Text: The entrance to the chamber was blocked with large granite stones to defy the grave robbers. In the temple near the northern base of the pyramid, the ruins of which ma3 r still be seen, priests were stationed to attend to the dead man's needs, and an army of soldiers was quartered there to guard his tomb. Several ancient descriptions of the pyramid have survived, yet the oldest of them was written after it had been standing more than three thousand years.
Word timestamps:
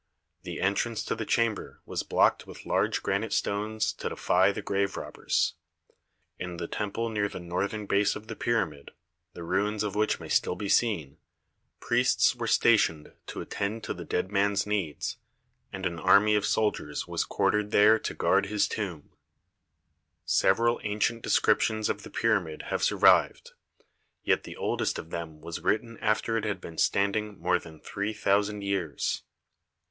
The 0.41 0.61
entrance 0.61 1.03
to 1.03 1.15
the 1.15 1.27
chamber 1.27 1.79
was 1.85 2.01
blocked 2.01 2.47
with 2.47 2.65
large 2.65 3.03
granite 3.03 3.33
stones 3.33 3.93
to 3.93 4.09
defy 4.09 4.51
the 4.51 4.63
grave 4.63 4.97
robbers. 4.97 5.53
In 6.39 6.57
the 6.57 6.67
temple 6.67 7.09
near 7.09 7.29
the 7.29 7.39
northern 7.39 7.85
base 7.85 8.15
of 8.15 8.25
the 8.25 8.35
pyramid, 8.35 8.89
the 9.33 9.43
ruins 9.43 9.83
of 9.83 9.93
which 9.93 10.17
ma3 10.17 10.21
r 10.21 10.29
still 10.29 10.55
be 10.55 10.69
seen, 10.69 11.19
priests 11.79 12.35
were 12.35 12.47
stationed 12.47 13.13
to 13.27 13.41
attend 13.41 13.83
to 13.83 13.93
the 13.93 14.03
dead 14.03 14.31
man's 14.31 14.65
needs, 14.65 15.17
and 15.71 15.85
an 15.85 15.99
army 15.99 16.33
of 16.33 16.47
soldiers 16.47 17.07
was 17.07 17.23
quartered 17.23 17.69
there 17.69 17.99
to 17.99 18.15
guard 18.15 18.47
his 18.47 18.67
tomb. 18.67 19.11
Several 20.25 20.79
ancient 20.81 21.21
descriptions 21.21 21.89
of 21.89 22.01
the 22.01 22.09
pyramid 22.09 22.63
have 22.71 22.81
survived, 22.81 23.51
yet 24.23 24.45
the 24.45 24.57
oldest 24.57 24.97
of 24.97 25.11
them 25.11 25.41
was 25.41 25.59
written 25.59 25.99
after 25.99 26.37
it 26.39 26.43
had 26.43 26.59
been 26.59 26.79
standing 26.79 27.37
more 27.37 27.59
than 27.59 27.79
three 27.79 28.13
thousand 28.13 28.63
years. 28.63 29.21